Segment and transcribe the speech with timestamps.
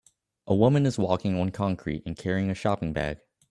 [0.47, 3.19] A woman is walking on concrete and carrying a shopping bag